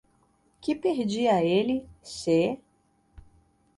[0.61, 2.59] Que perdia ele, se...